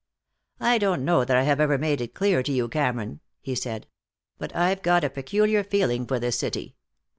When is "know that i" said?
1.05-1.43